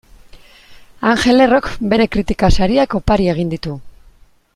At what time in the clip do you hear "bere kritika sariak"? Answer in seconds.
1.91-2.97